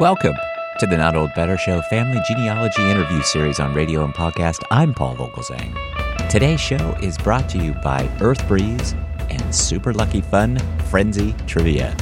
[0.00, 0.36] Welcome
[0.78, 4.62] to the Not Old Better Show Family Genealogy Interview Series on radio and podcast.
[4.70, 5.76] I'm Paul Vogelzang.
[6.30, 8.94] Today's show is brought to you by Earth Breeze
[9.28, 10.56] and Super Lucky Fun
[10.88, 11.96] Frenzy Trivia.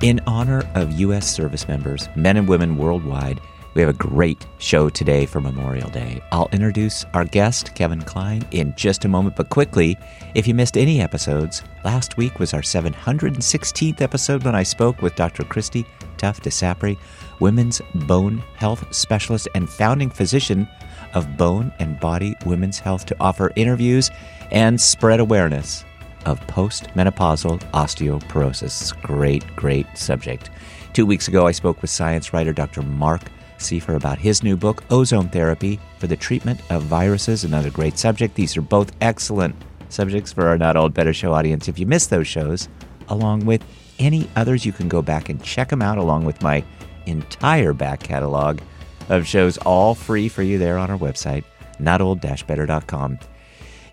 [0.00, 1.30] In honor of U.S.
[1.30, 3.42] service members, men and women worldwide,
[3.74, 6.22] we have a great show today for Memorial Day.
[6.32, 9.98] I'll introduce our guest, Kevin Kline, in just a moment, but quickly,
[10.34, 15.14] if you missed any episodes, last week was our 716th episode when I spoke with
[15.14, 15.44] Dr.
[15.44, 15.84] Kristi
[16.20, 16.98] Tough DeSapri,
[17.40, 20.68] women's bone health specialist and founding physician
[21.14, 24.10] of Bone and Body Women's Health, to offer interviews
[24.50, 25.86] and spread awareness
[26.26, 29.00] of postmenopausal osteoporosis.
[29.00, 30.50] Great, great subject.
[30.92, 32.82] Two weeks ago, I spoke with science writer Dr.
[32.82, 33.22] Marc
[33.56, 37.44] Seifer about his new book, Ozone Therapy for the Treatment of Viruses.
[37.44, 38.34] Another great subject.
[38.34, 39.54] These are both excellent
[39.88, 41.66] subjects for our Not Old Better Show audience.
[41.66, 42.68] If you missed those shows,
[43.08, 43.64] along with
[44.00, 46.64] any others, you can go back and check them out, along with my
[47.06, 48.58] entire back catalog
[49.08, 51.44] of shows, all free for you there on our website,
[51.78, 53.18] notold-better.com.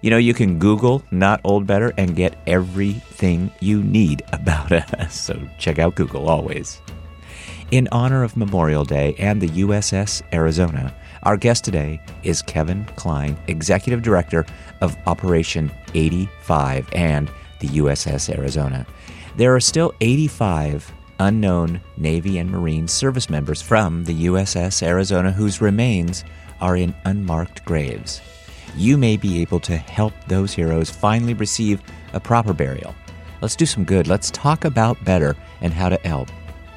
[0.01, 5.19] You know, you can Google Not Old Better and get everything you need about us.
[5.19, 6.81] So check out Google always.
[7.71, 13.37] In honor of Memorial Day and the USS Arizona, our guest today is Kevin Kline,
[13.47, 14.45] Executive Director
[14.81, 18.85] of Operation 85 and the USS Arizona.
[19.37, 25.61] There are still 85 unknown Navy and Marine service members from the USS Arizona whose
[25.61, 26.23] remains
[26.59, 28.19] are in unmarked graves.
[28.75, 32.95] You may be able to help those heroes finally receive a proper burial.
[33.39, 34.07] Let's do some good.
[34.07, 36.29] Let's talk about better and how to help.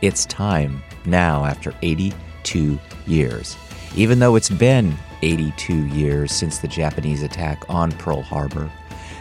[0.03, 3.57] It's time now after 82 years.
[3.97, 8.71] Even though it's been 82 years since the Japanese attack on Pearl Harbor,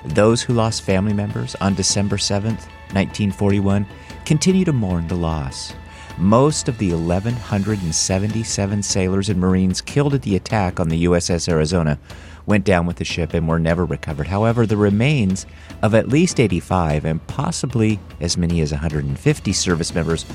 [0.03, 3.85] those who lost family members on December 7th, 1941,
[4.25, 5.73] continue to mourn the loss.
[6.17, 11.97] Most of the 1,177 sailors and Marines killed at the attack on the USS Arizona
[12.45, 14.27] went down with the ship and were never recovered.
[14.27, 15.45] However, the remains
[15.81, 20.25] of at least 85 and possibly as many as 150 service members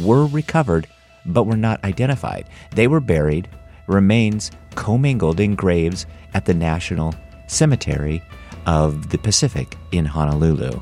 [0.00, 0.86] were recovered
[1.26, 2.48] but were not identified.
[2.70, 3.48] They were buried,
[3.86, 7.14] remains commingled in graves at the National
[7.48, 8.22] Cemetery
[8.66, 10.80] of the Pacific in Honolulu.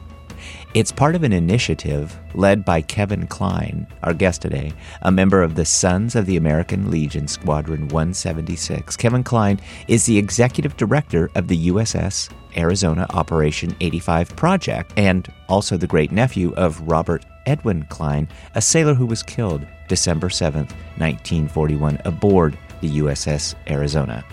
[0.74, 4.72] It's part of an initiative led by Kevin Kline, our guest today,
[5.02, 8.96] a member of the Sons of the American Legion Squadron 176.
[8.96, 15.76] Kevin Kline is the executive director of the USS Arizona Operation 85 project and also
[15.76, 22.00] the great nephew of Robert Edwin Kline, a sailor who was killed December 7, 1941,
[22.06, 24.24] aboard the USS Arizona.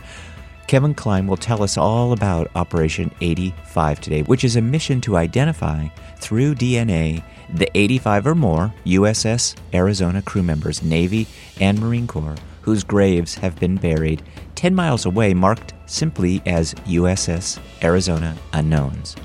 [0.69, 5.17] Kevin Kline will tell us all about Operation 85 today, which is a mission to
[5.17, 5.87] identify
[6.19, 11.27] through DNA the 85 or more USS Arizona crew members, Navy
[11.59, 14.21] and Marine Corps, whose graves have been buried
[14.55, 19.15] 10 miles away, marked simply as USS Arizona Unknowns.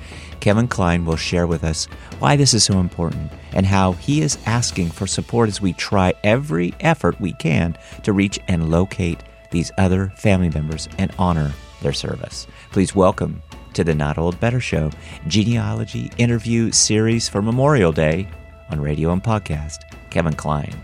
[0.41, 1.87] Kevin Kline will share with us
[2.19, 6.13] why this is so important and how he is asking for support as we try
[6.23, 11.53] every effort we can to reach and locate these other family members and honor
[11.83, 12.47] their service.
[12.73, 13.43] Please welcome
[13.75, 14.91] to the Not Old Better Show
[15.27, 18.29] genealogy interview series for Memorial Day
[18.71, 19.79] on radio and podcast,
[20.11, 20.75] Kevin Kline.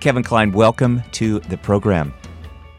[0.00, 2.12] Kevin Kline, welcome to the program.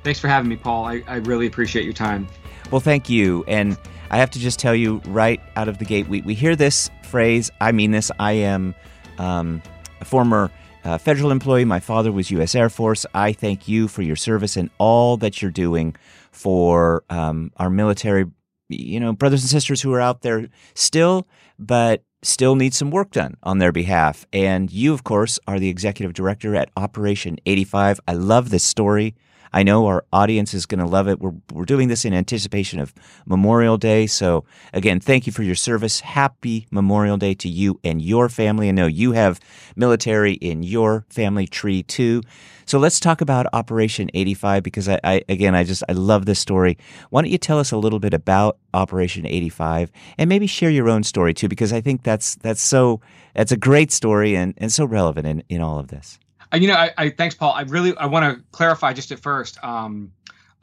[0.03, 0.85] Thanks for having me, Paul.
[0.85, 2.27] I, I really appreciate your time.
[2.71, 3.43] Well, thank you.
[3.47, 3.77] And
[4.11, 6.89] I have to just tell you right out of the gate, we, we hear this
[7.03, 7.49] phrase.
[7.59, 8.11] I mean this.
[8.19, 8.75] I am
[9.17, 9.61] um,
[9.99, 10.51] a former
[10.83, 11.65] uh, federal employee.
[11.65, 12.55] My father was U.S.
[12.55, 13.05] Air Force.
[13.13, 15.95] I thank you for your service and all that you're doing
[16.31, 18.25] for um, our military,
[18.69, 23.11] you know, brothers and sisters who are out there still, but still need some work
[23.11, 24.25] done on their behalf.
[24.33, 27.99] And you, of course, are the executive director at Operation 85.
[28.07, 29.15] I love this story.
[29.53, 31.19] I know our audience is going to love it.
[31.19, 32.93] We're, we're doing this in anticipation of
[33.25, 34.07] Memorial Day.
[34.07, 36.01] So, again, thank you for your service.
[36.01, 38.69] Happy Memorial Day to you and your family.
[38.69, 39.39] I know you have
[39.75, 42.21] military in your family tree too.
[42.67, 46.37] So let's talk about Operation 85 because I, I, again I just I love this
[46.37, 46.77] story.
[47.09, 50.89] Why don't you tell us a little bit about Operation 85 and maybe share your
[50.89, 52.99] own story too because I think that's that's so
[53.33, 56.19] that's a great story and, and so relevant in, in all of this.
[56.53, 57.53] You know, I, I, thanks, Paul.
[57.53, 59.63] I really I want to clarify just at first.
[59.63, 60.11] Um,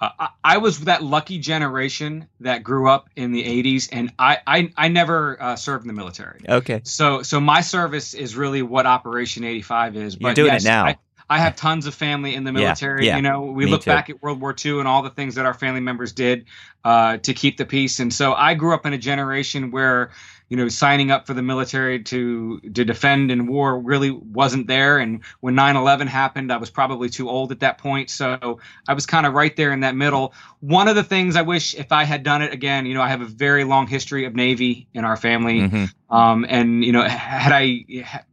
[0.00, 4.38] uh, I, I, was that lucky generation that grew up in the '80s, and I
[4.46, 6.40] I, I never uh, served in the military.
[6.48, 6.80] Okay.
[6.84, 10.16] So so my service is really what Operation 85 is.
[10.16, 10.84] But You're doing yes, it now.
[10.86, 10.98] I,
[11.28, 13.06] I have tons of family in the military.
[13.06, 13.90] Yeah, yeah, you know, we look too.
[13.90, 16.44] back at World War II and all the things that our family members did
[16.84, 17.98] uh, to keep the peace.
[17.98, 20.10] And so I grew up in a generation where,
[20.54, 24.98] you know, signing up for the military to to defend in war really wasn't there.
[24.98, 29.04] And when 9/11 happened, I was probably too old at that point, so I was
[29.04, 30.32] kind of right there in that middle.
[30.60, 33.08] One of the things I wish if I had done it again, you know, I
[33.08, 36.16] have a very long history of Navy in our family, mm-hmm.
[36.16, 37.84] um, and you know, had I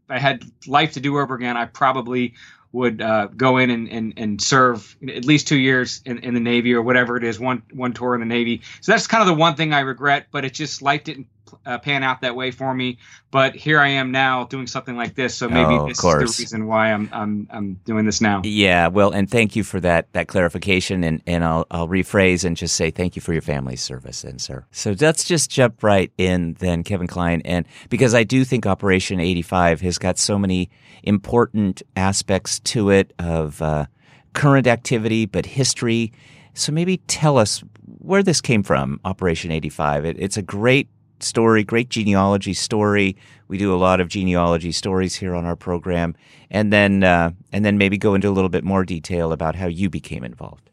[0.08, 2.36] I had life to do over again, I probably
[2.72, 6.40] would uh, go in and, and, and serve at least two years in, in the
[6.40, 8.62] Navy or whatever it is, one one tour in the Navy.
[8.80, 11.28] So that's kind of the one thing I regret, but it just life didn't
[11.66, 12.98] uh, pan out that way for me.
[13.32, 15.36] But here I am now doing something like this.
[15.36, 18.42] So maybe oh, this is the reason why I'm I'm I'm doing this now.
[18.44, 21.04] Yeah, well, and thank you for that that clarification.
[21.04, 24.42] And and I'll I'll rephrase and just say thank you for your family's service, and
[24.42, 24.66] sir.
[24.72, 29.20] So let's just jump right in then, Kevin Kline, and because I do think Operation
[29.20, 30.70] 85 has got so many
[31.04, 33.86] important aspects to it of uh,
[34.34, 36.12] current activity, but history.
[36.54, 37.64] So maybe tell us
[38.00, 40.06] where this came from, Operation 85.
[40.06, 40.90] It, it's a great
[41.24, 43.16] story, great genealogy story.
[43.48, 46.16] We do a lot of genealogy stories here on our program,
[46.50, 49.68] and then uh, and then maybe go into a little bit more detail about how
[49.68, 50.70] you became involved.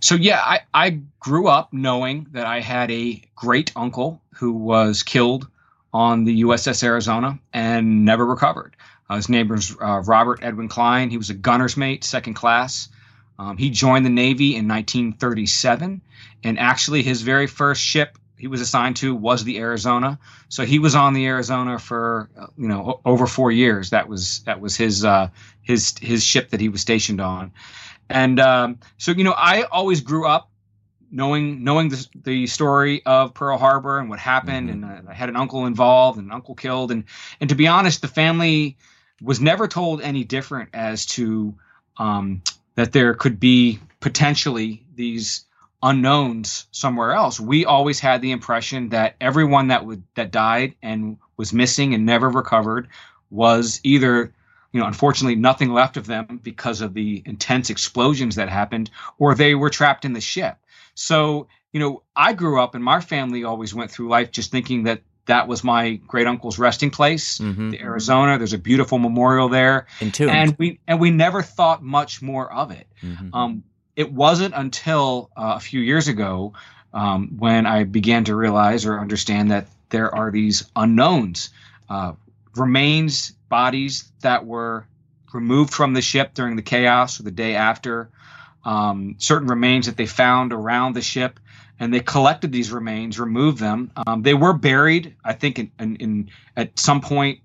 [0.00, 5.02] So yeah, I, I grew up knowing that I had a great uncle who was
[5.02, 5.48] killed
[5.92, 8.76] on the USS Arizona and never recovered.
[9.08, 11.10] Uh, his name was uh, Robert Edwin Kline.
[11.10, 12.88] He was a gunner's mate, second class.
[13.38, 16.00] Um, he joined the Navy in 1937,
[16.44, 20.18] and actually his very first ship he was assigned to was the Arizona.
[20.48, 22.28] So he was on the Arizona for
[22.58, 23.90] you know over four years.
[23.90, 25.28] That was that was his uh,
[25.60, 27.52] his his ship that he was stationed on,
[28.08, 30.50] and um, so you know I always grew up
[31.12, 34.90] knowing knowing the, the story of Pearl Harbor and what happened, mm-hmm.
[34.90, 37.04] and uh, I had an uncle involved and an uncle killed, and
[37.40, 38.76] and to be honest, the family
[39.20, 41.54] was never told any different as to
[41.96, 42.42] um,
[42.74, 45.44] that there could be potentially these
[45.82, 47.40] unknowns somewhere else.
[47.40, 52.06] We always had the impression that everyone that would that died and was missing and
[52.06, 52.88] never recovered
[53.30, 54.32] was either
[54.72, 59.34] you know unfortunately nothing left of them because of the intense explosions that happened or
[59.34, 60.56] they were trapped in the ship.
[60.94, 64.84] So, you know, I grew up and my family always went through life just thinking
[64.84, 67.70] that that was my great uncle's resting place, mm-hmm.
[67.70, 68.38] the Arizona.
[68.38, 70.30] There's a beautiful memorial there, Entombed.
[70.30, 72.86] and we and we never thought much more of it.
[73.02, 73.34] Mm-hmm.
[73.34, 73.64] Um,
[73.96, 76.52] it wasn't until uh, a few years ago
[76.92, 81.50] um, when I began to realize or understand that there are these unknowns,
[81.88, 82.12] uh,
[82.56, 84.86] remains, bodies that were
[85.32, 88.10] removed from the ship during the chaos or the day after,
[88.64, 91.38] um, certain remains that they found around the ship.
[91.78, 93.90] And they collected these remains, removed them.
[94.06, 97.40] Um, they were buried, I think, in, in, in at some point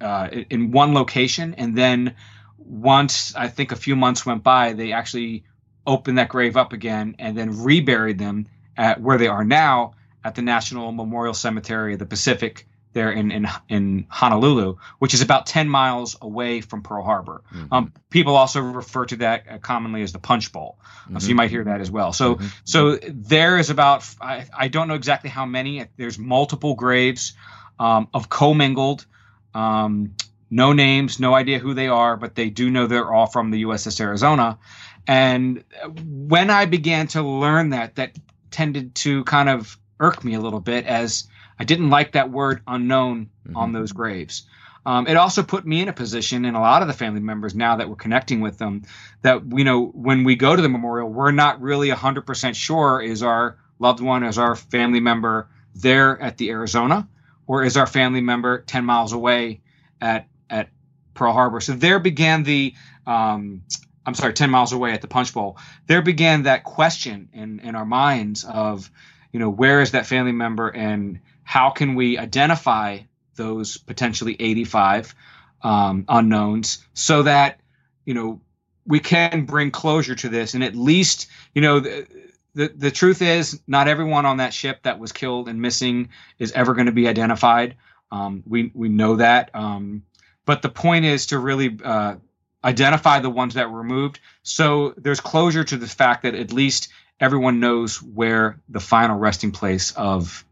[0.00, 2.16] uh, in one location, and then
[2.58, 5.44] once I think a few months went by, they actually
[5.86, 8.46] opened that grave up again and then reburied them
[8.76, 9.94] at where they are now
[10.24, 15.22] at the National Memorial Cemetery of the Pacific there in, in, in Honolulu, which is
[15.22, 17.42] about 10 miles away from Pearl Harbor.
[17.52, 17.72] Mm-hmm.
[17.72, 20.78] Um, people also refer to that uh, commonly as the Punch Bowl.
[21.04, 21.18] Mm-hmm.
[21.18, 22.12] so you might hear that as well.
[22.12, 22.46] So, mm-hmm.
[22.64, 27.32] so there is about, I, I, don't know exactly how many, there's multiple graves
[27.78, 29.06] um, of commingled,
[29.54, 30.14] um,
[30.50, 33.64] no names, no idea who they are, but they do know they're all from the
[33.64, 34.58] USS Arizona.
[35.06, 35.64] And
[36.04, 38.16] when I began to learn that, that
[38.50, 41.28] tended to kind of irk me a little bit as
[41.58, 43.56] I didn't like that word unknown mm-hmm.
[43.56, 44.46] on those graves.
[44.84, 47.54] Um, it also put me in a position, and a lot of the family members
[47.54, 48.82] now that we're connecting with them,
[49.22, 53.00] that you know when we go to the memorial, we're not really hundred percent sure
[53.00, 57.08] is our loved one, is our family member there at the Arizona,
[57.46, 59.60] or is our family member ten miles away
[60.00, 60.68] at at
[61.14, 61.60] Pearl Harbor.
[61.60, 62.74] So there began the
[63.06, 63.62] um,
[64.04, 67.74] I'm sorry, 10 miles away at the Punch Bowl, there began that question in, in
[67.74, 68.90] our minds of,
[69.32, 72.98] you know, where is that family member and how can we identify
[73.36, 75.14] those potentially 85
[75.62, 77.60] um, unknowns so that,
[78.04, 78.40] you know,
[78.84, 82.06] we can bring closure to this and at least, you know, the,
[82.54, 86.52] the, the truth is not everyone on that ship that was killed and missing is
[86.52, 87.76] ever going to be identified.
[88.10, 89.50] Um, we, we know that.
[89.54, 90.02] Um,
[90.44, 92.16] but the point is to really, uh,
[92.64, 94.20] identify the ones that were removed.
[94.42, 96.88] So there's closure to the fact that at least
[97.20, 100.44] everyone knows where the final resting place of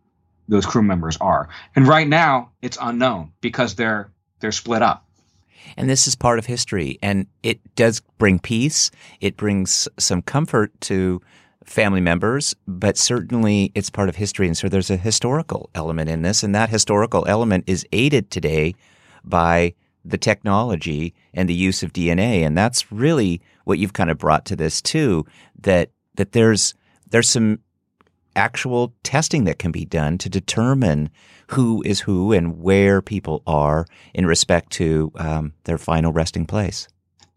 [0.48, 1.48] those crew members are.
[1.76, 5.06] And right now it's unknown because they're they're split up.
[5.76, 8.90] And this is part of history and it does bring peace.
[9.20, 11.20] It brings some comfort to
[11.64, 14.46] family members, but certainly it's part of history.
[14.46, 18.74] And so there's a historical element in this, and that historical element is aided today
[19.24, 22.44] by the technology and the use of DNA.
[22.46, 25.26] And that's really what you've kind of brought to this too,
[25.60, 26.74] that that there's
[27.10, 27.60] there's some
[28.36, 31.10] actual testing that can be done to determine
[31.48, 36.86] who is who and where people are in respect to um, their final resting place.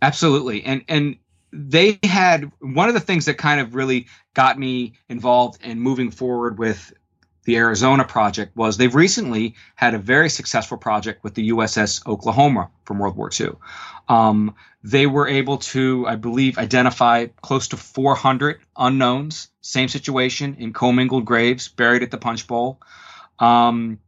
[0.01, 1.17] Absolutely, and and
[1.51, 6.11] they had one of the things that kind of really got me involved in moving
[6.11, 6.93] forward with
[7.45, 12.69] the Arizona project was they've recently had a very successful project with the USS Oklahoma
[12.85, 13.51] from World War II.
[14.07, 20.73] Um, they were able to, I believe, identify close to 400 unknowns, same situation in
[20.73, 22.81] commingled graves buried at the punch bowl.
[23.39, 23.99] Um,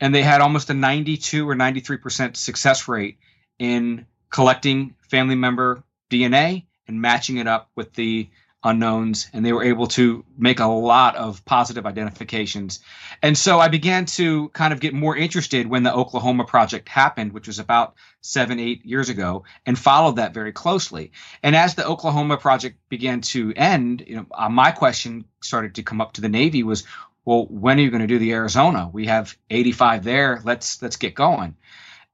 [0.00, 3.18] and they had almost a 92 or 93% success rate
[3.58, 8.28] in collecting family member DNA and matching it up with the
[8.62, 12.80] unknowns and they were able to make a lot of positive identifications.
[13.22, 17.32] And so i began to kind of get more interested when the oklahoma project happened
[17.32, 21.12] which was about seven eight years ago and followed that very closely.
[21.42, 25.82] And as the oklahoma project began to end you know uh, my question started to
[25.82, 26.84] come up to the navy was
[27.24, 28.90] well when are you going to do the arizona?
[28.92, 30.40] We have 85 there.
[30.44, 31.56] Let's let's get going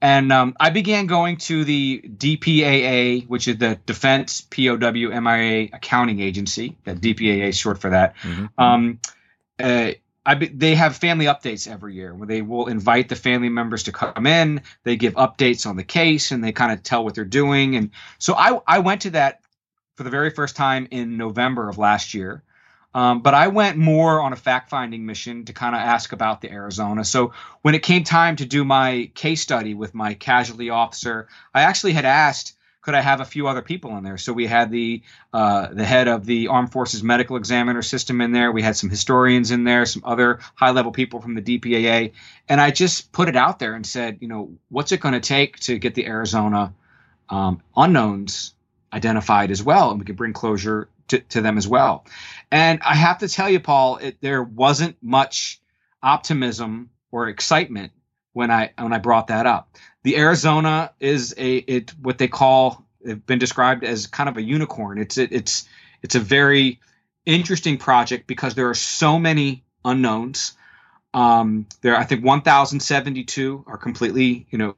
[0.01, 6.21] and um, I began going to the DPAA, which is the Defense POW MIA Accounting
[6.21, 6.77] Agency.
[6.85, 8.17] That DPAA is short for that.
[8.17, 8.63] Mm-hmm.
[8.63, 9.01] Um,
[9.59, 9.93] uh,
[10.35, 13.93] be, they have family updates every year where they will invite the family members to
[13.93, 14.63] come in.
[14.83, 17.77] They give updates on the case and they kind of tell what they're doing.
[17.77, 19.41] And so I, I went to that
[19.95, 22.43] for the very first time in November of last year.
[22.97, 26.41] Um, but I went more on a fact finding mission to kind of ask about
[26.41, 27.05] the Arizona.
[27.05, 31.61] So when it came time to do my case study with my casualty officer, I
[31.61, 34.17] actually had asked, could I have a few other people in there?
[34.17, 38.33] So we had the uh, the head of the Armed Forces Medical Examiner System in
[38.33, 38.51] there.
[38.51, 42.13] We had some historians in there, some other high level people from the DPAA,
[42.49, 45.21] and I just put it out there and said, you know, what's it going to
[45.21, 46.73] take to get the Arizona
[47.29, 48.55] um, unknowns
[48.91, 52.07] identified as well, and we could bring closure to, to them as well.
[52.51, 55.61] And I have to tell you, Paul, it, there wasn't much
[56.03, 57.93] optimism or excitement
[58.33, 59.77] when I when I brought that up.
[60.03, 64.43] The Arizona is a it what they call it's been described as kind of a
[64.43, 64.99] unicorn.
[64.99, 65.69] It's it, it's
[66.03, 66.81] it's a very
[67.25, 70.53] interesting project because there are so many unknowns.
[71.15, 74.77] Um, there, I think 1,072 are completely, you know,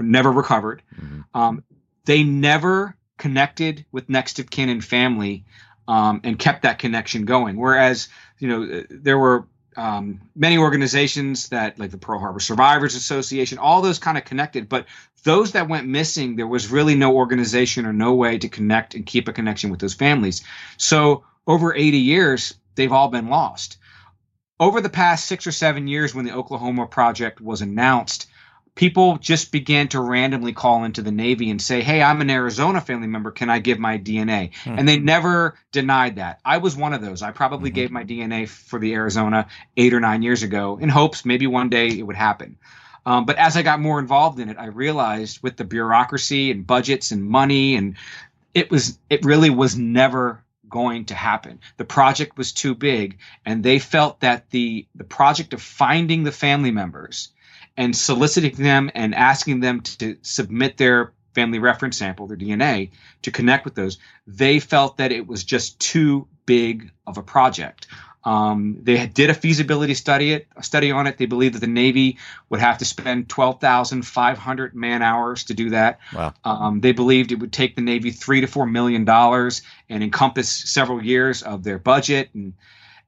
[0.00, 0.82] never recovered.
[1.00, 1.20] Mm-hmm.
[1.34, 1.64] Um,
[2.04, 5.44] they never connected with next of kin and family
[5.86, 7.56] um, and kept that connection going.
[7.56, 8.08] Whereas,
[8.38, 9.46] you know, there were
[9.76, 14.68] um, many organizations that, like the Pearl Harbor Survivors Association, all those kind of connected.
[14.68, 14.86] But
[15.22, 19.06] those that went missing, there was really no organization or no way to connect and
[19.06, 20.42] keep a connection with those families.
[20.76, 23.78] So over 80 years, they've all been lost.
[24.60, 28.26] Over the past six or seven years, when the Oklahoma Project was announced,
[28.78, 32.80] people just began to randomly call into the Navy and say, Hey, I'm an Arizona
[32.80, 33.32] family member.
[33.32, 34.52] Can I give my DNA?
[34.52, 34.78] Mm-hmm.
[34.78, 36.38] And they never denied that.
[36.44, 37.20] I was one of those.
[37.20, 37.74] I probably mm-hmm.
[37.74, 41.70] gave my DNA for the Arizona eight or nine years ago in hopes maybe one
[41.70, 42.56] day it would happen.
[43.04, 46.64] Um, but as I got more involved in it, I realized with the bureaucracy and
[46.64, 47.96] budgets and money, and
[48.54, 51.58] it was, it really was never going to happen.
[51.78, 56.32] The project was too big, and they felt that the the project of finding the
[56.32, 57.30] family members
[57.78, 62.90] and soliciting them and asking them to submit their family reference sample, their DNA,
[63.22, 67.86] to connect with those, they felt that it was just too big of a project.
[68.24, 71.18] Um, they did a feasibility study it, a study on it.
[71.18, 72.18] They believed that the Navy
[72.48, 76.00] would have to spend 12,500 man hours to do that.
[76.12, 76.34] Wow.
[76.42, 80.48] Um, they believed it would take the Navy three to four million dollars and encompass
[80.48, 82.30] several years of their budget.
[82.34, 82.54] And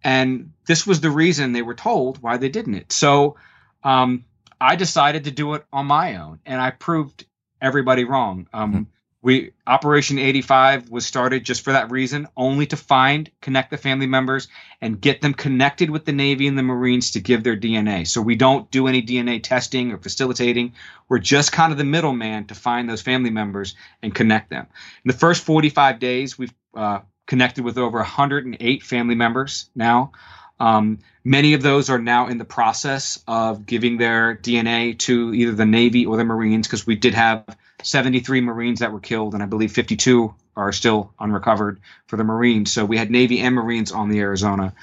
[0.04, 2.92] and this was the reason they were told why they didn't it.
[2.92, 3.36] So
[3.82, 4.24] um,
[4.60, 7.24] I decided to do it on my own, and I proved
[7.60, 8.48] everybody wrong.
[8.52, 8.82] Um, mm-hmm.
[9.22, 14.06] We Operation 85 was started just for that reason, only to find, connect the family
[14.06, 14.48] members,
[14.80, 18.06] and get them connected with the Navy and the Marines to give their DNA.
[18.06, 20.72] So we don't do any DNA testing or facilitating.
[21.08, 24.66] We're just kind of the middleman to find those family members and connect them.
[25.04, 30.12] In the first 45 days, we've uh, connected with over 108 family members now.
[30.58, 35.52] Um, many of those are now in the process of giving their DNA to either
[35.52, 37.44] the Navy or the Marines because we did have
[37.82, 42.72] 73 Marines that were killed, and I believe 52 are still unrecovered for the Marines.
[42.72, 44.74] So we had Navy and Marines on the Arizona,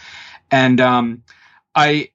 [0.52, 1.24] and um,
[1.76, 2.12] I,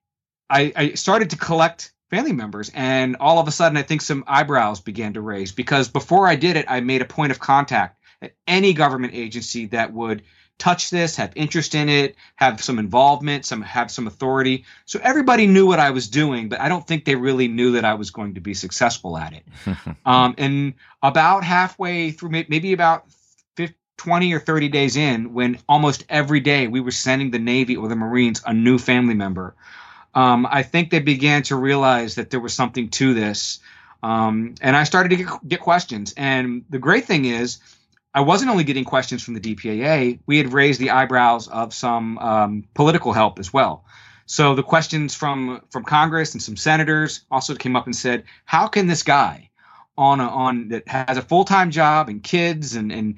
[0.49, 4.25] I, I started to collect family members, and all of a sudden, I think some
[4.27, 7.99] eyebrows began to raise because before I did it, I made a point of contact
[8.21, 10.23] at any government agency that would
[10.59, 14.65] touch this, have interest in it, have some involvement, some have some authority.
[14.85, 17.85] So everybody knew what I was doing, but I don't think they really knew that
[17.85, 19.45] I was going to be successful at it.
[20.07, 23.07] um, and about halfway through, maybe about
[24.03, 27.87] 20 or 30 days in when almost every day we were sending the Navy or
[27.87, 29.55] the Marines a new family member.
[30.13, 33.61] Um, I think they began to realize that there was something to this.
[34.03, 36.13] Um, and I started to get, get, questions.
[36.17, 37.61] And the great thing is,
[38.15, 42.19] I wasn't only getting questions from the DPAA, we had raised the eyebrows of some
[42.19, 43.85] um, political help as well.
[44.27, 48.67] So the questions from from Congress and some senators also came up and said, "How
[48.67, 49.51] can this guy
[49.99, 53.17] on a, on that has a full time job and kids and and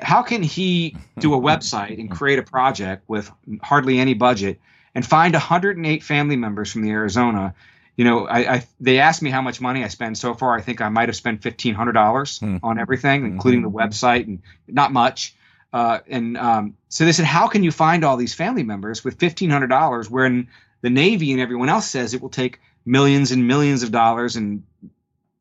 [0.00, 3.30] how can he do a website and create a project with
[3.62, 4.60] hardly any budget
[4.94, 7.54] and find 108 family members from the Arizona?"
[7.96, 10.56] You know, I, I they asked me how much money I spend so far.
[10.56, 12.58] I think I might have spent fifteen hundred dollars hmm.
[12.62, 15.34] on everything, including the website, and not much.
[15.72, 19.18] Uh, and um, so they said, how can you find all these family members with
[19.18, 20.48] fifteen hundred dollars when
[20.82, 24.62] the Navy and everyone else says it will take millions and millions of dollars and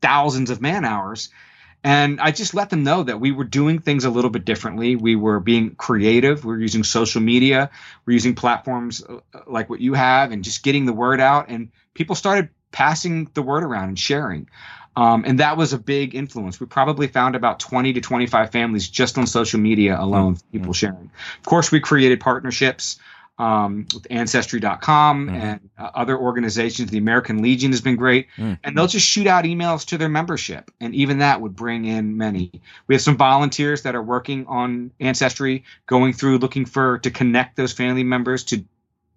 [0.02, 1.30] thousands of man hours?
[1.84, 4.96] And I just let them know that we were doing things a little bit differently.
[4.96, 6.44] We were being creative.
[6.44, 7.70] We are using social media.
[8.06, 11.50] We're using platforms uh, like what you have and just getting the word out.
[11.50, 14.48] And people started passing the word around and sharing.
[14.98, 16.60] Um, and that was a big influence.
[16.60, 20.52] We probably found about 20 to 25 families just on social media alone, mm-hmm.
[20.52, 21.10] people sharing.
[21.40, 22.98] Of course, we created partnerships
[23.38, 25.36] um, with Ancestry.com mm-hmm.
[25.36, 26.92] and uh, other organizations.
[26.92, 28.28] The American Legion has been great.
[28.38, 28.54] Mm-hmm.
[28.64, 30.72] And they'll just shoot out emails to their membership.
[30.80, 32.62] And even that would bring in many.
[32.88, 37.58] We have some volunteers that are working on Ancestry, going through looking for to connect
[37.58, 38.64] those family members to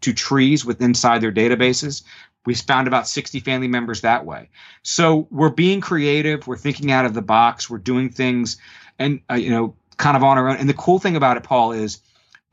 [0.00, 2.02] to trees with inside their databases.
[2.48, 4.48] We found about 60 family members that way.
[4.82, 6.46] So we're being creative.
[6.46, 7.68] We're thinking out of the box.
[7.68, 8.56] We're doing things,
[8.98, 10.56] and uh, you know, kind of on our own.
[10.56, 12.00] And the cool thing about it, Paul, is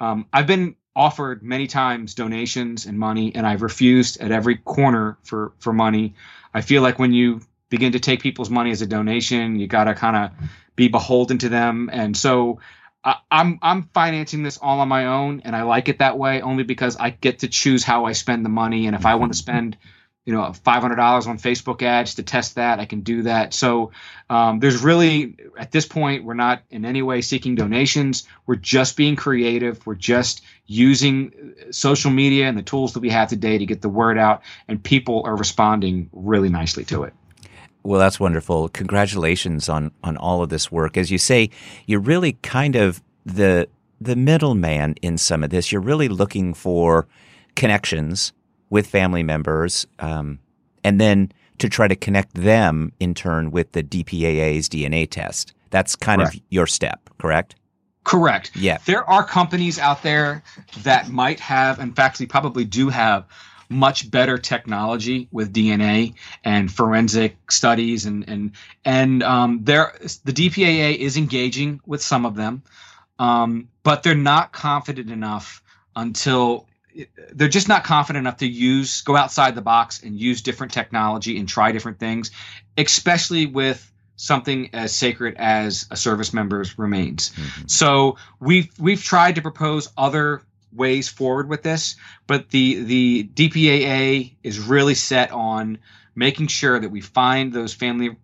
[0.02, 5.18] um, I've been offered many times donations and money, and I've refused at every corner
[5.24, 6.14] for for money.
[6.54, 9.86] I feel like when you begin to take people's money as a donation, you got
[9.86, 12.60] to kind of be beholden to them, and so
[13.06, 16.42] I, I'm I'm financing this all on my own, and I like it that way
[16.42, 19.32] only because I get to choose how I spend the money, and if I want
[19.32, 19.78] to spend
[20.26, 22.80] you know five hundred dollars on Facebook ads to test that.
[22.80, 23.54] I can do that.
[23.54, 23.92] So
[24.30, 28.28] um, there's really at this point we're not in any way seeking donations.
[28.46, 29.86] We're just being creative.
[29.86, 33.90] We're just using social media and the tools that we have today to get the
[33.90, 37.14] word out, and people are responding really nicely to it.
[37.86, 38.70] Well, that's wonderful.
[38.70, 40.98] Congratulations on on all of this work.
[40.98, 41.52] As you say,
[41.86, 43.70] you're really kind of the
[44.02, 45.72] the middleman in some of this.
[45.72, 47.08] You're really looking for
[47.56, 48.34] connections
[48.72, 50.40] with family members, um,
[50.84, 55.54] and then to try to connect them in turn with the DPAA's DNA test.
[55.70, 56.38] That's kind correct.
[56.38, 57.56] of your step, correct?
[58.04, 58.52] Correct.
[58.56, 58.80] Yeah.
[58.86, 60.44] There are companies out there
[60.84, 63.26] that might have, in fact, they probably do have
[63.76, 68.52] much better technology with DNA and forensic studies and and
[68.84, 72.64] and um, there the DPAA is engaging with some of them,
[73.20, 75.62] um, but they're not confident enough
[75.96, 76.68] until
[77.34, 81.38] they're just not confident enough to use go outside the box and use different technology
[81.38, 82.32] and try different things,
[82.78, 87.32] especially with something as sacred as a service member's remains.
[87.32, 87.68] Mm-hmm.
[87.68, 90.42] So we've we've tried to propose other
[90.76, 91.96] ways forward with this,
[92.28, 95.80] but the the DPAA is really set on
[96.16, 98.16] making sure that we find those family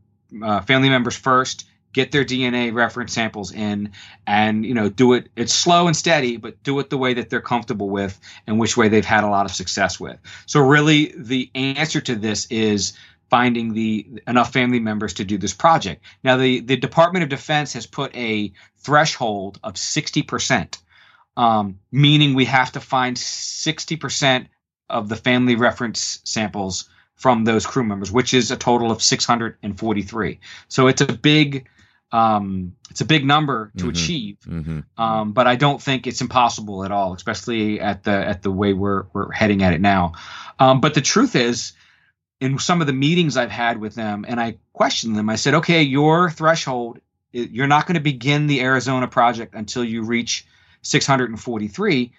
[0.43, 3.91] uh, family members first, get their DNA reference samples in,
[4.25, 5.29] and you know do it.
[5.35, 8.77] It's slow and steady, but do it the way that they're comfortable with and which
[8.77, 10.17] way they've had a lot of success with.
[10.45, 12.93] So really, the answer to this is
[13.29, 16.03] finding the enough family members to do this project.
[16.23, 20.79] Now, the the Department of Defense has put a threshold of sixty percent
[21.41, 24.47] um, meaning we have to find 60%
[24.91, 30.39] of the family reference samples from those crew members, which is a total of 643.
[30.67, 31.67] So it's a big
[32.11, 33.89] um, it's a big number to mm-hmm.
[33.89, 34.79] achieve, mm-hmm.
[35.01, 38.73] Um, but I don't think it's impossible at all, especially at the at the way
[38.73, 40.13] we're we're heading at it now.
[40.59, 41.71] Um, but the truth is,
[42.41, 45.53] in some of the meetings I've had with them, and I questioned them, I said,
[45.55, 46.99] "Okay, your threshold,
[47.31, 50.45] you're not going to begin the Arizona project until you reach
[50.81, 52.11] 643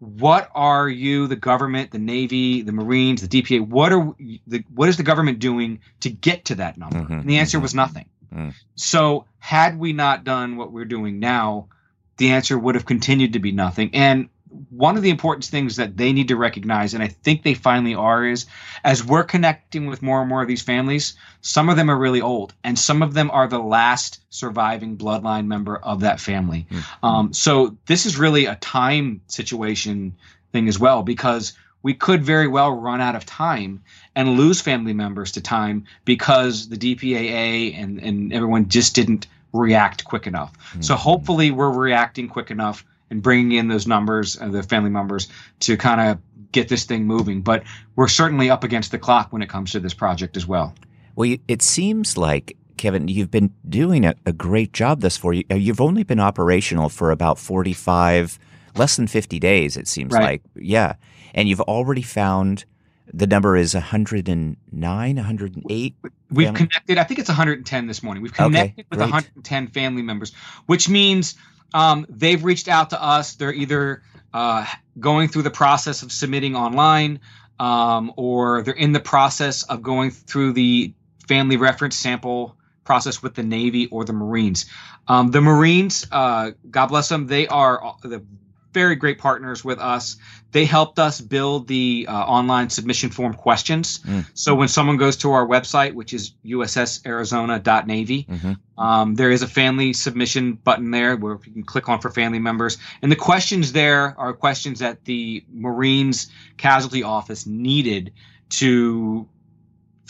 [0.00, 4.14] what are you the government the navy the marines the dpa what are
[4.46, 7.58] the what is the government doing to get to that number mm-hmm, and the answer
[7.58, 7.62] mm-hmm.
[7.62, 8.48] was nothing mm-hmm.
[8.76, 11.68] so had we not done what we're doing now
[12.16, 14.28] the answer would have continued to be nothing and
[14.70, 17.94] one of the important things that they need to recognize, and I think they finally
[17.94, 18.46] are, is
[18.84, 22.20] as we're connecting with more and more of these families, some of them are really
[22.20, 26.66] old, and some of them are the last surviving bloodline member of that family.
[26.70, 27.06] Mm-hmm.
[27.06, 30.16] Um, so this is really a time situation
[30.52, 33.82] thing as well, because we could very well run out of time
[34.14, 40.04] and lose family members to time because the DPAA and, and everyone just didn't react
[40.04, 40.52] quick enough.
[40.52, 40.82] Mm-hmm.
[40.82, 45.28] So hopefully we're reacting quick enough and bringing in those numbers and the family members
[45.60, 46.18] to kind of
[46.52, 47.42] get this thing moving.
[47.42, 47.64] But
[47.96, 50.74] we're certainly up against the clock when it comes to this project as well.
[51.16, 55.32] Well, it seems like Kevin, you've been doing a, a great job thus far.
[55.32, 58.38] You, uh, you've only been operational for about 45,
[58.76, 60.22] less than 50 days, it seems right.
[60.22, 60.42] like.
[60.54, 60.94] Yeah.
[61.34, 62.64] And you've already found
[63.12, 65.94] the number is 109, 108.
[66.30, 66.58] We've family?
[66.58, 68.22] connected, I think it's 110 this morning.
[68.22, 70.32] We've connected okay, with 110 family members,
[70.66, 71.34] which means
[71.74, 73.34] um, they've reached out to us.
[73.34, 74.02] They're either
[74.32, 74.66] uh,
[74.98, 77.20] going through the process of submitting online
[77.58, 80.94] um, or they're in the process of going through the
[81.28, 84.66] family reference sample process with the Navy or the Marines.
[85.06, 88.24] Um, the Marines, uh, God bless them, they are the
[88.72, 90.16] very great partners with us.
[90.52, 94.00] They helped us build the uh, online submission form questions.
[94.00, 94.26] Mm.
[94.34, 98.82] So when someone goes to our website, which is ussarizona.navy, mm-hmm.
[98.82, 102.38] um, there is a family submission button there where you can click on for family
[102.38, 102.78] members.
[103.02, 108.12] And the questions there are questions that the Marines Casualty Office needed
[108.50, 109.28] to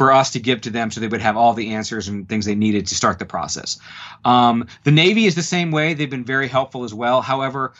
[0.00, 2.46] for us to give to them so they would have all the answers and things
[2.46, 3.78] they needed to start the process.
[4.24, 5.92] Um, the Navy is the same way.
[5.92, 7.20] They've been very helpful as well.
[7.20, 7.74] However,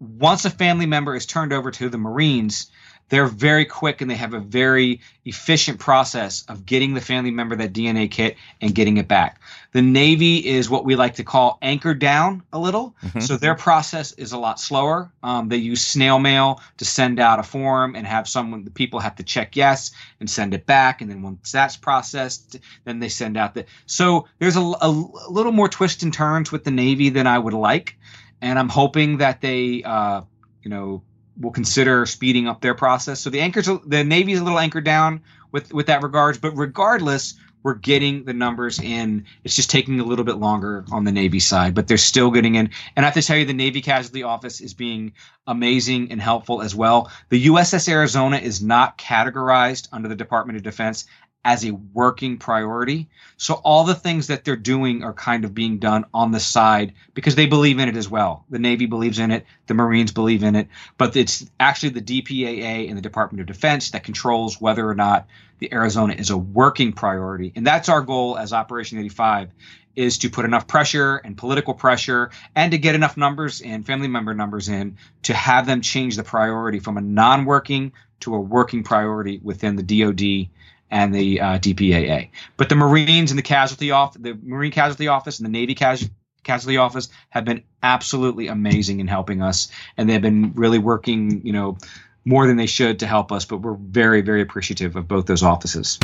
[0.00, 2.70] once a family member is turned over to the Marines,
[3.08, 7.54] they're very quick and they have a very efficient process of getting the family member
[7.54, 9.40] that DNA kit and getting it back.
[9.72, 12.96] The Navy is what we like to call anchored down a little.
[13.04, 13.20] Mm-hmm.
[13.20, 15.12] So their process is a lot slower.
[15.22, 18.98] Um, they use snail mail to send out a form and have someone, the people
[18.98, 21.00] have to check yes and send it back.
[21.00, 23.66] And then once that's processed, then they send out the.
[23.86, 27.38] So there's a, a, a little more twists and turns with the Navy than I
[27.38, 27.96] would like
[28.40, 30.22] and I'm hoping that they, uh,
[30.62, 31.02] you know,
[31.38, 33.20] will consider speeding up their process.
[33.20, 35.22] So the anchors, the Navy's a little anchored down
[35.52, 37.34] with with that regards, but regardless,
[37.66, 39.24] we're getting the numbers in.
[39.42, 42.54] It's just taking a little bit longer on the Navy side, but they're still getting
[42.54, 42.70] in.
[42.94, 45.14] And I have to tell you, the Navy Casualty Office is being
[45.48, 47.10] amazing and helpful as well.
[47.28, 51.06] The USS Arizona is not categorized under the Department of Defense
[51.46, 53.08] as a working priority.
[53.36, 56.94] So all the things that they're doing are kind of being done on the side
[57.14, 58.44] because they believe in it as well.
[58.50, 60.66] The Navy believes in it, the Marines believe in it,
[60.98, 65.28] but it's actually the DPAA and the Department of Defense that controls whether or not
[65.60, 67.52] the Arizona is a working priority.
[67.54, 69.52] And that's our goal as Operation 85
[69.94, 74.08] is to put enough pressure and political pressure and to get enough numbers and family
[74.08, 78.82] member numbers in to have them change the priority from a non-working to a working
[78.82, 80.48] priority within the DoD
[80.90, 82.30] and the uh, DPAA.
[82.56, 86.12] But the Marines and the casualty off the Marine Casualty Office and the Navy Casualty
[86.44, 91.52] Casualty Office have been absolutely amazing in helping us, and they've been really working, you
[91.52, 91.76] know,
[92.24, 93.44] more than they should to help us.
[93.44, 95.98] But we're very, very appreciative of both those offices.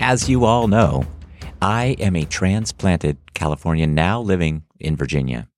[0.00, 1.04] As you all know,
[1.62, 5.48] I am a transplanted Californian now living in Virginia.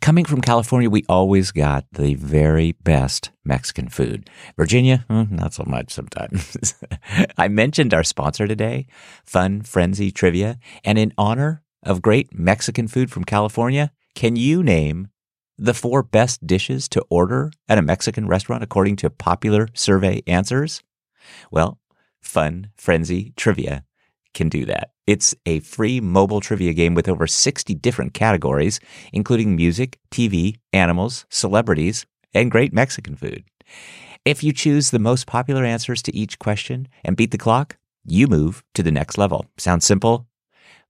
[0.00, 4.28] Coming from California, we always got the very best Mexican food.
[4.56, 6.74] Virginia, hmm, not so much sometimes.
[7.38, 8.86] I mentioned our sponsor today,
[9.24, 15.08] Fun Frenzy Trivia, and in honor of great Mexican food from California, can you name
[15.56, 20.82] the four best dishes to order at a Mexican restaurant according to popular survey answers?
[21.50, 21.78] Well,
[22.20, 23.84] Fun Frenzy Trivia
[24.32, 24.93] can do that.
[25.06, 28.80] It's a free mobile trivia game with over 60 different categories,
[29.12, 33.44] including music, TV, animals, celebrities, and great Mexican food.
[34.24, 38.26] If you choose the most popular answers to each question and beat the clock, you
[38.26, 39.44] move to the next level.
[39.58, 40.26] Sounds simple,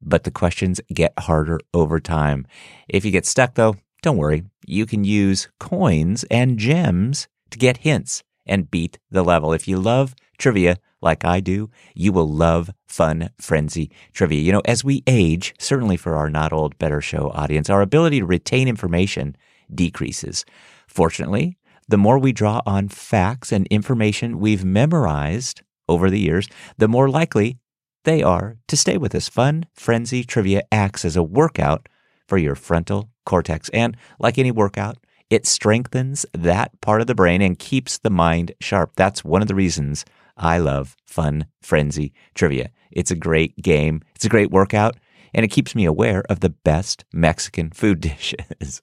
[0.00, 2.46] but the questions get harder over time.
[2.88, 4.44] If you get stuck though, don't worry.
[4.64, 9.52] You can use coins and gems to get hints and beat the level.
[9.52, 14.40] If you love trivia, like I do, you will love fun frenzy trivia.
[14.40, 18.20] You know, as we age, certainly for our not old better show audience, our ability
[18.20, 19.36] to retain information
[19.72, 20.44] decreases.
[20.88, 26.88] Fortunately, the more we draw on facts and information we've memorized over the years, the
[26.88, 27.58] more likely
[28.04, 29.28] they are to stay with us.
[29.28, 31.88] Fun Frenzy Trivia acts as a workout
[32.26, 33.68] for your frontal cortex.
[33.70, 34.96] And like any workout,
[35.30, 38.92] it strengthens that part of the brain and keeps the mind sharp.
[38.96, 40.04] That's one of the reasons
[40.36, 42.70] I love Fun Frenzy Trivia.
[42.90, 44.96] It's a great game, it's a great workout,
[45.32, 48.82] and it keeps me aware of the best Mexican food dishes.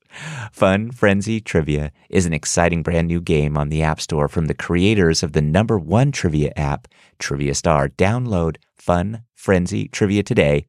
[0.51, 4.53] Fun Frenzy Trivia is an exciting brand new game on the App Store from the
[4.53, 6.87] creators of the number one trivia app,
[7.19, 7.89] Trivia Star.
[7.89, 10.67] Download Fun Frenzy Trivia today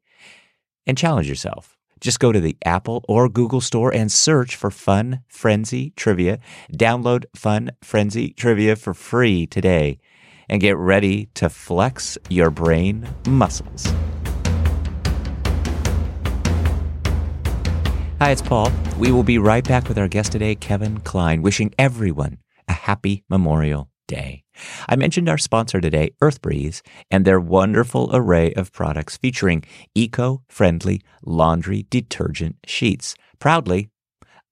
[0.87, 1.77] and challenge yourself.
[2.01, 6.41] Just go to the Apple or Google store and search for Fun Frenzy Trivia.
[6.73, 10.01] Download Fun Frenzy Trivia for free today
[10.49, 13.87] and get ready to flex your brain muscles.
[18.23, 18.71] Hi, it's Paul.
[18.99, 23.25] We will be right back with our guest today, Kevin Kline, wishing everyone a happy
[23.29, 24.45] Memorial Day.
[24.89, 31.01] I mentioned our sponsor today, EarthBreeze, and their wonderful array of products featuring eco friendly
[31.25, 33.17] laundry detergent sheets.
[33.39, 33.89] Proudly,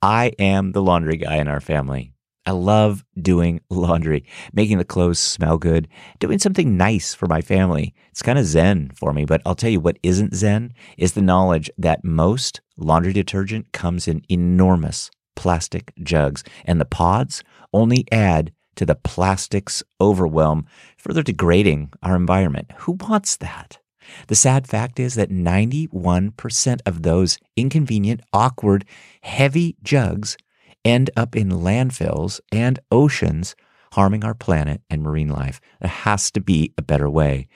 [0.03, 2.12] I am the laundry guy in our family.
[2.46, 7.94] I love doing laundry, making the clothes smell good, doing something nice for my family.
[8.11, 11.22] It's kind of zen for me, but I'll tell you what isn't zen is the
[11.22, 18.53] knowledge that most laundry detergent comes in enormous plastic jugs, and the pods only add
[18.76, 22.72] to the plastic's overwhelm, further degrading our environment.
[22.79, 23.79] Who wants that?
[24.26, 28.85] The sad fact is that 91% of those inconvenient, awkward,
[29.22, 30.37] heavy jugs
[30.85, 33.55] end up in landfills and oceans,
[33.93, 35.61] harming our planet and marine life.
[35.81, 37.49] There has to be a better way.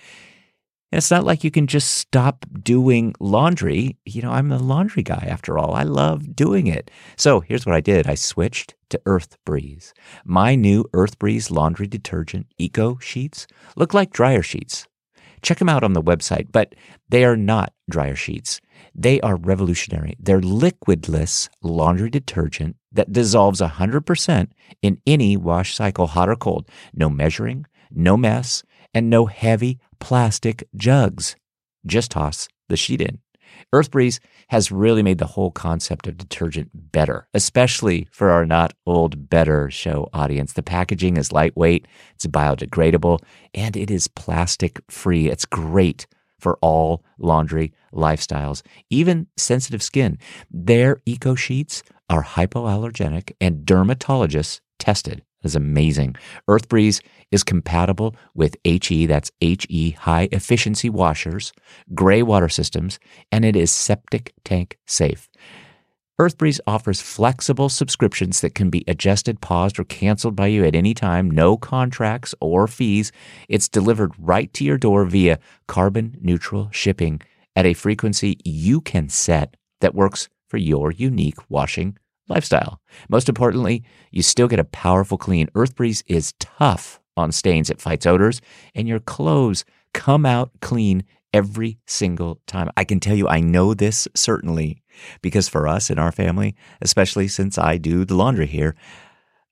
[0.94, 3.96] And it's not like you can just stop doing laundry.
[4.04, 5.74] You know, I'm a laundry guy after all.
[5.74, 6.88] I love doing it.
[7.16, 9.92] So here's what I did I switched to Earth Breeze.
[10.24, 14.86] My new Earth Breeze laundry detergent eco sheets look like dryer sheets.
[15.42, 16.76] Check them out on the website, but
[17.08, 18.60] they are not dryer sheets.
[18.94, 20.14] They are revolutionary.
[20.20, 24.48] They're liquidless laundry detergent that dissolves 100%
[24.82, 26.68] in any wash cycle, hot or cold.
[26.94, 31.36] No measuring, no mess, and no heavy plastic jugs.
[31.86, 33.18] Just toss the sheet in.
[33.72, 39.28] EarthBreeze has really made the whole concept of detergent better, especially for our not old
[39.28, 40.52] better show audience.
[40.52, 43.20] The packaging is lightweight, it's biodegradable,
[43.54, 45.28] and it is plastic free.
[45.28, 46.06] It's great
[46.38, 50.18] for all laundry lifestyles, even sensitive skin.
[50.50, 55.22] Their eco sheets are hypoallergenic and dermatologists tested.
[55.42, 56.16] Is amazing.
[56.48, 61.52] EarthBreeze is compatible with HE, that's HE high efficiency washers,
[61.94, 62.98] gray water systems,
[63.30, 65.28] and it is septic tank safe.
[66.18, 70.94] EarthBreeze offers flexible subscriptions that can be adjusted, paused, or canceled by you at any
[70.94, 73.10] time, no contracts or fees.
[73.48, 77.20] It's delivered right to your door via carbon neutral shipping
[77.56, 82.80] at a frequency you can set that works for your unique washing lifestyle.
[83.08, 85.48] Most importantly, you still get a powerful clean.
[85.48, 88.40] EarthBreeze is tough on stains, it fights odors,
[88.72, 89.64] and your clothes
[89.94, 92.70] come out clean every single time.
[92.76, 94.80] I can tell you, I know this certainly
[95.22, 98.76] because for us in our family, especially since I do the laundry here,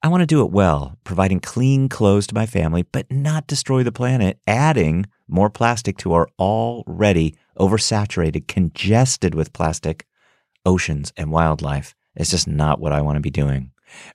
[0.04, 3.82] I want to do it well, providing clean clothes to my family, but not destroy
[3.82, 10.06] the planet, adding more plastic to our already oversaturated, congested with plastic
[10.64, 11.94] oceans and wildlife.
[12.14, 13.72] It's just not what I want to be doing.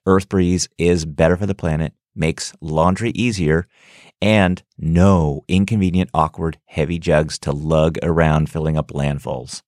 [0.08, 3.68] EarthBreeze is better for the planet, makes laundry easier,
[4.22, 9.62] and no inconvenient, awkward, heavy jugs to lug around filling up landfills.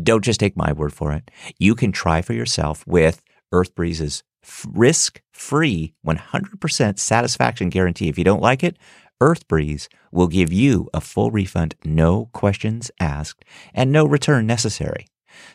[0.00, 1.30] Don't just take my word for it.
[1.58, 4.22] You can try for yourself with EarthBreeze's
[4.68, 8.08] risk free 100% satisfaction guarantee.
[8.08, 8.76] If you don't like it,
[9.20, 15.06] EarthBreeze will give you a full refund, no questions asked, and no return necessary.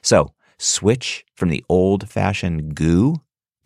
[0.01, 3.21] So switch from the old fashioned goo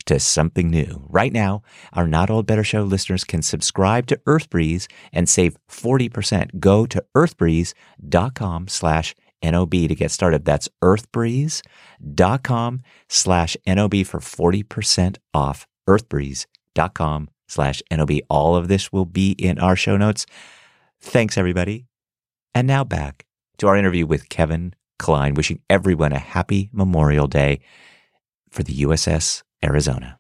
[0.06, 1.06] to something new.
[1.10, 6.60] Right now, our Not Old Better Show listeners can subscribe to EarthBreeze and save 40%.
[6.60, 10.45] Go to earthbreeze.com slash NOB to get started.
[10.45, 15.67] That's earthbreeze.com slash NOB for 40% off.
[15.88, 18.12] Earthbreeze.com slash NOB.
[18.30, 20.25] All of this will be in our show notes.
[20.99, 21.86] Thanks, everybody.
[22.54, 23.25] And now back
[23.58, 27.62] to our interview with Kevin Kline, wishing everyone a happy Memorial Day
[28.49, 30.19] for the USS Arizona.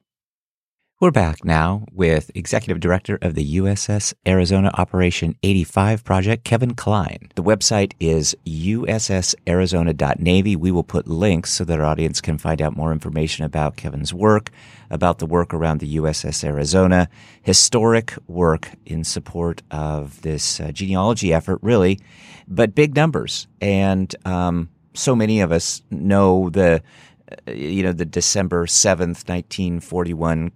[1.01, 7.27] We're back now with Executive Director of the USS Arizona Operation 85 Project, Kevin Kline.
[7.35, 10.55] The website is ussarizona.navy.
[10.55, 14.13] We will put links so that our audience can find out more information about Kevin's
[14.13, 14.51] work,
[14.89, 17.09] about the work around the USS Arizona,
[17.41, 21.99] historic work in support of this uh, genealogy effort, really,
[22.47, 23.47] but big numbers.
[23.59, 26.81] And um, so many of us know the
[27.29, 30.53] uh, you know, the December 7th, 1941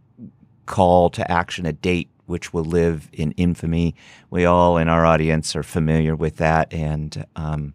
[0.69, 3.95] call to action, a date which will live in infamy.
[4.29, 6.71] We all in our audience are familiar with that.
[6.71, 7.73] And um,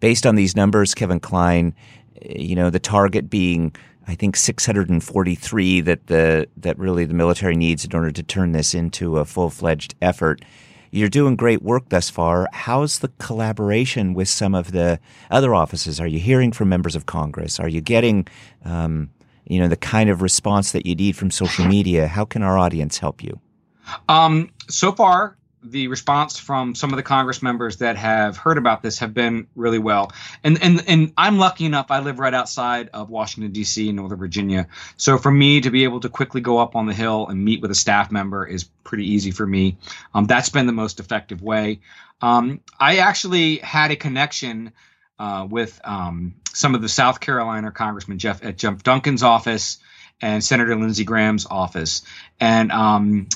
[0.00, 1.74] based on these numbers, Kevin Kline,
[2.24, 3.74] you know, the target being,
[4.06, 8.72] I think, 643 that the that really the military needs in order to turn this
[8.72, 10.42] into a full fledged effort.
[10.92, 12.48] You're doing great work thus far.
[12.52, 16.00] How's the collaboration with some of the other offices?
[16.00, 17.58] Are you hearing from members of Congress?
[17.58, 18.28] Are you getting
[18.64, 19.10] um,
[19.46, 22.58] you know the kind of response that you need from social media how can our
[22.58, 23.40] audience help you
[24.08, 25.36] um, so far
[25.70, 29.46] the response from some of the Congress members that have heard about this have been
[29.56, 30.12] really well.
[30.44, 31.86] And and and I'm lucky enough.
[31.90, 33.88] I live right outside of Washington D.C.
[33.88, 36.94] in Northern Virginia, so for me to be able to quickly go up on the
[36.94, 39.76] hill and meet with a staff member is pretty easy for me.
[40.14, 41.80] Um, that's been the most effective way.
[42.20, 44.72] Um, I actually had a connection
[45.18, 49.78] uh, with um, some of the South Carolina Congressman Jeff at Jeff Duncan's office
[50.20, 52.02] and Senator Lindsey Graham's office,
[52.40, 53.28] and um,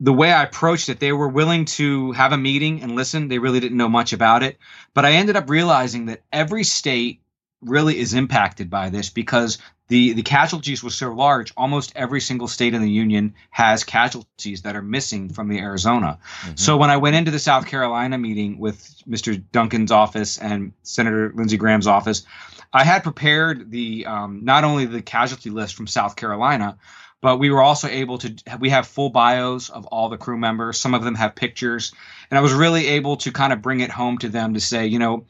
[0.00, 3.28] the way I approached it, they were willing to have a meeting and listen.
[3.28, 4.58] They really didn't know much about it.
[4.94, 7.20] But I ended up realizing that every state
[7.60, 11.52] really is impacted by this because the, the casualties were so large.
[11.56, 16.18] Almost every single state in the union has casualties that are missing from the Arizona.
[16.42, 16.56] Mm-hmm.
[16.56, 19.42] So when I went into the South Carolina meeting with Mr.
[19.52, 22.24] Duncan's office and Senator Lindsey Graham's office,
[22.72, 26.76] I had prepared the um, not only the casualty list from South Carolina,
[27.20, 30.78] but we were also able to we have full bios of all the crew members
[30.78, 31.92] some of them have pictures
[32.30, 34.86] and i was really able to kind of bring it home to them to say
[34.86, 35.26] you know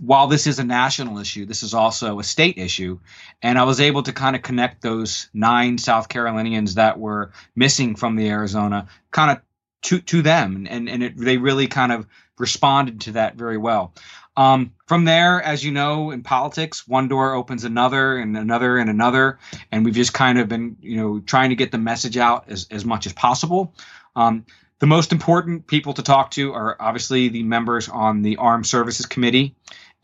[0.00, 2.98] while this is a national issue this is also a state issue.
[3.42, 7.94] And i was able to kind of connect those nine south carolinians that were missing
[7.94, 9.40] from the arizona kind of
[9.86, 10.66] to to them.
[10.68, 12.06] And and it, they really kind of
[12.38, 13.94] responded to that very well.
[14.36, 18.90] Um, from there, as you know, in politics, one door opens another and another and
[18.90, 19.38] another,
[19.72, 22.66] and we've just kind of been, you know, trying to get the message out as,
[22.70, 23.74] as much as possible.
[24.14, 24.44] Um,
[24.78, 29.06] the most important people to talk to are obviously the members on the Armed Services
[29.06, 29.54] Committee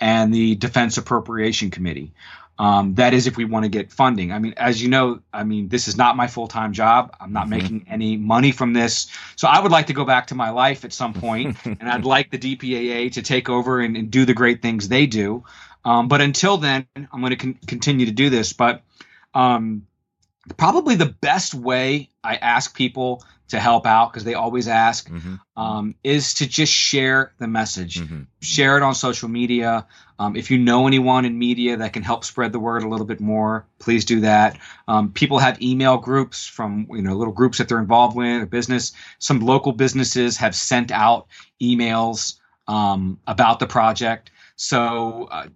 [0.01, 2.13] and the Defense Appropriation Committee.
[2.59, 4.31] Um, that is if we want to get funding.
[4.31, 7.17] I mean, as you know, I mean, this is not my full time job.
[7.21, 7.51] I'm not mm-hmm.
[7.51, 9.09] making any money from this.
[9.37, 12.05] So I would like to go back to my life at some point, and I'd
[12.05, 15.45] like the DPAA to take over and, and do the great things they do.
[15.85, 18.53] Um, but until then, I'm going to con- continue to do this.
[18.53, 18.83] But
[19.35, 19.87] um,
[20.57, 25.37] probably the best way I ask people to help out because they always ask mm-hmm.
[25.57, 28.01] um, is to just share the message.
[28.01, 28.23] Mm-hmm.
[28.41, 29.87] share it on social media.
[30.19, 33.07] Um, if you know anyone in media that can help spread the word a little
[33.07, 34.59] bit more please do that.
[34.89, 38.47] Um, people have email groups from you know little groups that they're involved with a
[38.47, 38.93] business.
[39.19, 41.27] Some local businesses have sent out
[41.61, 42.39] emails
[42.69, 44.31] um, about the project.
[44.57, 45.49] So uh,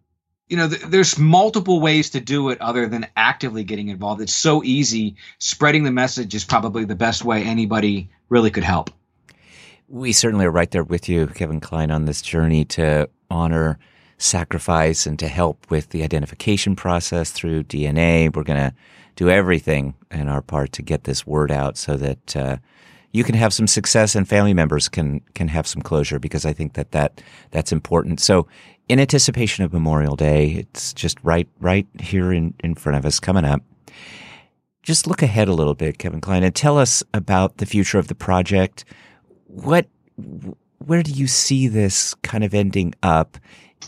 [0.48, 4.20] you know, th- there's multiple ways to do it other than actively getting involved.
[4.20, 5.16] It's so easy.
[5.38, 8.90] Spreading the message is probably the best way anybody really could help.
[9.88, 13.78] We certainly are right there with you, Kevin Kline, on this journey to honor
[14.18, 18.34] sacrifice and to help with the identification process through DNA.
[18.34, 18.74] We're going to
[19.16, 22.56] do everything in our part to get this word out so that uh,
[23.12, 26.52] you can have some success and family members can can have some closure because I
[26.52, 28.20] think that that that's important.
[28.20, 28.46] So
[28.88, 33.20] in anticipation of Memorial Day, it's just right right here in, in front of us
[33.20, 33.62] coming up.
[34.82, 38.08] Just look ahead a little bit, Kevin Kline, and tell us about the future of
[38.08, 38.84] the project.
[39.46, 39.88] What
[40.78, 43.38] where do you see this kind of ending up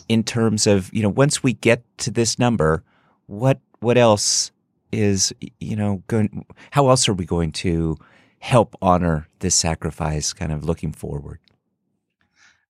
[0.07, 2.83] in terms of, you know, once we get to this number,
[3.27, 4.51] what what else
[4.91, 7.97] is, you know, going how else are we going to
[8.39, 11.39] help honor this sacrifice kind of looking forward?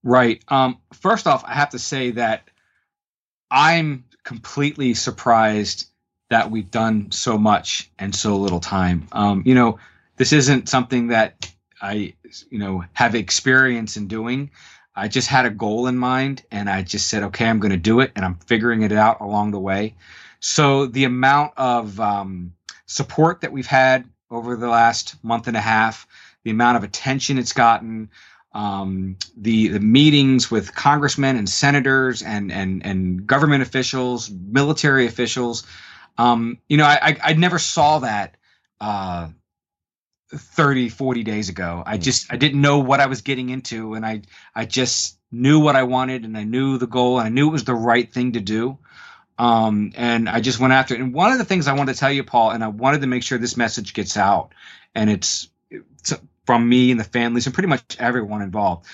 [0.04, 0.44] Right.
[0.48, 2.50] Um, first off, I have to say that
[3.52, 5.88] I'm completely surprised
[6.30, 9.08] that we've done so much in so little time.
[9.12, 9.80] Um, you know,
[10.18, 12.14] this isn't something that I,
[12.50, 14.52] you know, have experience in doing.
[14.96, 17.78] I just had a goal in mind and I just said, okay, I'm going to
[17.78, 19.96] do it and I'm figuring it out along the way.
[20.40, 22.54] So the amount of um,
[22.86, 26.06] support that we've had over the last month and a half,
[26.44, 28.10] the amount of attention it's gotten,
[28.52, 35.66] um, the the meetings with congressmen and senators and and and government officials, military officials.
[36.18, 38.36] Um, you know, I, I, I never saw that
[38.82, 39.30] uh,
[40.34, 41.84] 30, 40 days ago.
[41.86, 42.02] I hmm.
[42.02, 44.22] just I didn't know what I was getting into, and I
[44.56, 47.52] I just knew what I wanted, and I knew the goal, and I knew it
[47.52, 48.80] was the right thing to do.
[49.38, 51.00] Um, and I just went after it.
[51.00, 53.08] And one of the things I wanted to tell you, Paul, and I wanted to
[53.08, 54.54] make sure this message gets out,
[54.94, 56.14] and it's, it's
[56.50, 58.88] from me and the families and pretty much everyone involved.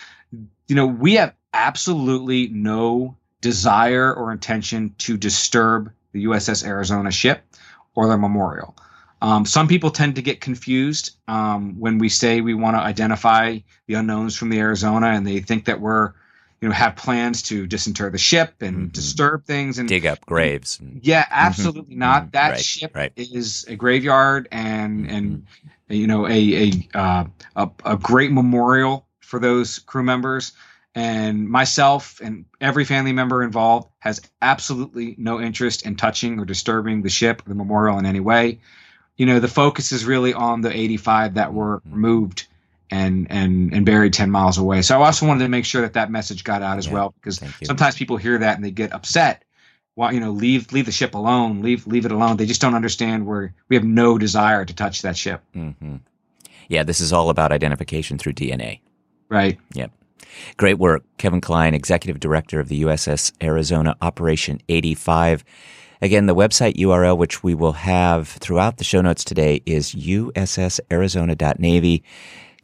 [0.67, 7.45] You know, we have absolutely no desire or intention to disturb the USS Arizona ship
[7.95, 8.75] or the memorial.
[9.21, 13.59] Um, some people tend to get confused um, when we say we want to identify
[13.87, 16.11] the unknowns from the Arizona, and they think that we're,
[16.59, 18.87] you know, have plans to disinter the ship and mm-hmm.
[18.87, 20.77] disturb things and dig up graves.
[21.01, 21.33] Yeah, mm-hmm.
[21.33, 21.99] absolutely mm-hmm.
[21.99, 22.31] not.
[22.33, 23.13] That right, ship right.
[23.15, 27.25] is a graveyard, and and mm-hmm you know, a a, uh,
[27.55, 30.53] a, a great memorial for those crew members.
[30.97, 37.01] And myself and every family member involved has absolutely no interest in touching or disturbing
[37.01, 38.59] the ship or the memorial in any way.
[39.17, 41.93] You know, the focus is really on the 85 that were mm-hmm.
[41.93, 42.47] removed
[42.91, 44.81] and and and buried 10 miles away.
[44.83, 47.13] So I also wanted to make sure that that message got out as yeah, well
[47.19, 49.43] because sometimes people hear that and they get upset.
[49.95, 52.37] Well, you know, leave leave the ship alone, leave leave it alone.
[52.37, 55.41] They just don't understand where we have no desire to touch that ship.
[55.55, 55.97] Mm-hmm.
[56.67, 58.79] Yeah, this is all about identification through DNA.
[59.29, 59.59] Right.
[59.73, 59.91] Yep.
[60.57, 65.45] Great work, Kevin Kline, Executive Director of the USS Arizona Operation 85.
[66.01, 72.03] Again, the website URL, which we will have throughout the show notes today, is ussarizona.navy.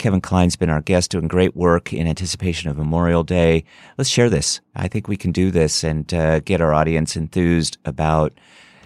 [0.01, 3.63] Kevin Kline's been our guest doing great work in anticipation of Memorial Day.
[3.99, 4.59] Let's share this.
[4.75, 8.33] I think we can do this and uh, get our audience enthused about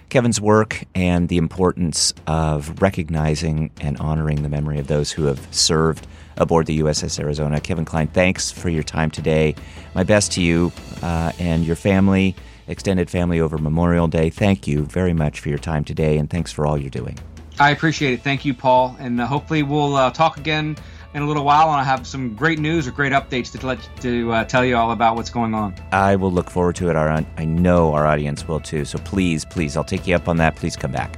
[0.10, 5.48] Kevin's work and the importance of recognizing and honoring the memory of those who have
[5.56, 6.06] served
[6.36, 7.62] aboard the USS Arizona.
[7.62, 9.56] Kevin Kline, thanks for your time today.
[9.94, 12.36] My best to you uh, and your family,
[12.68, 14.30] extended family over Memorial Day.
[14.30, 17.18] Thank you very much for your time today, and thanks for all you're doing.
[17.58, 18.22] I appreciate it.
[18.22, 18.98] Thank you, Paul.
[19.00, 20.76] And uh, hopefully, we'll uh, talk again
[21.16, 23.80] in a little while, and I have some great news or great updates to let
[24.02, 25.74] to uh, tell you all about what's going on.
[25.94, 26.98] I will look forward to it.
[26.98, 28.84] Our I know our audience will too.
[28.84, 30.58] So please, please, I'll take you up on that.
[30.58, 31.18] Please come back.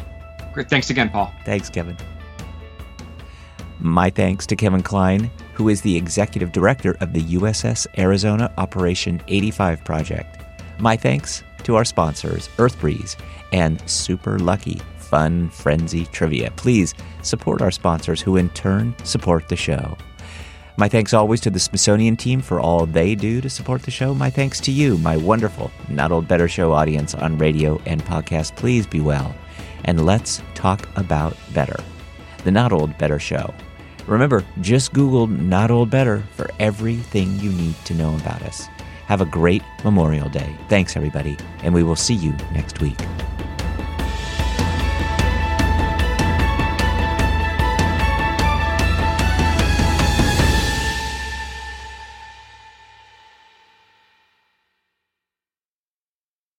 [0.53, 0.69] Great.
[0.69, 1.33] Thanks again, Paul.
[1.45, 1.97] Thanks, Kevin.
[3.79, 9.21] My thanks to Kevin Kline, who is the executive director of the USS Arizona Operation
[9.27, 10.43] 85 project.
[10.79, 13.17] My thanks to our sponsors, Earth Breeze
[13.51, 16.51] and Super Lucky fun frenzy trivia.
[16.51, 19.97] Please support our sponsors who in turn support the show.
[20.79, 24.13] My thanks always to the Smithsonian team for all they do to support the show.
[24.13, 28.55] My thanks to you, my wonderful Not Old Better Show audience on radio and podcast.
[28.55, 29.33] Please be well.
[29.85, 31.77] And let's talk about better.
[32.43, 33.53] The Not Old Better Show.
[34.05, 38.67] Remember, just Google Not Old Better for everything you need to know about us.
[39.07, 40.55] Have a great Memorial Day.
[40.69, 42.99] Thanks, everybody, and we will see you next week.